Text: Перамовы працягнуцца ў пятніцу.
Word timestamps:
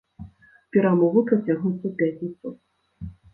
Перамовы 0.75 1.19
працягнуцца 1.29 1.85
ў 1.91 1.93
пятніцу. 2.01 2.47